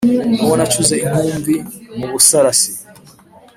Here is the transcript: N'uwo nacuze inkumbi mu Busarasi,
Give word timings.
N'uwo 0.35 0.55
nacuze 0.57 0.95
inkumbi 1.05 1.55
mu 1.97 2.05
Busarasi, 2.11 2.71